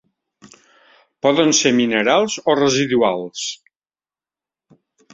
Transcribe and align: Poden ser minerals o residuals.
Poden 1.25 1.53
ser 1.59 1.73
minerals 1.81 2.39
o 2.41 2.57
residuals. 2.63 3.47